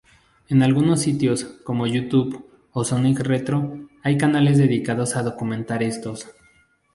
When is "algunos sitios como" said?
0.63-1.85